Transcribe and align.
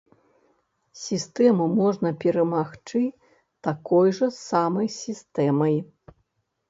Сістэму 1.07 1.67
можна 1.81 2.09
перамагчы 2.25 3.03
такой 3.71 4.07
жа 4.21 4.27
самай 4.49 4.87
сістэмай. 5.01 5.75